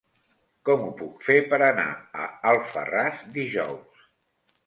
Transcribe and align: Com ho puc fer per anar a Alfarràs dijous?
Com 0.67 0.79
ho 0.85 0.87
puc 1.01 1.25
fer 1.27 1.35
per 1.51 1.59
anar 1.67 1.85
a 2.23 2.25
Alfarràs 2.53 3.23
dijous? 3.37 4.09